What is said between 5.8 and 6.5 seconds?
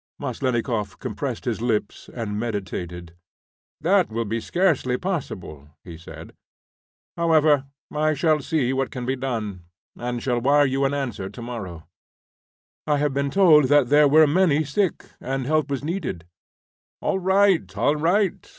he said.